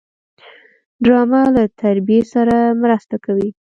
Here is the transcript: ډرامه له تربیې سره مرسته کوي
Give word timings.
ډرامه 1.03 1.41
له 1.55 1.63
تربیې 1.81 2.19
سره 2.33 2.55
مرسته 2.81 3.15
کوي 3.25 3.49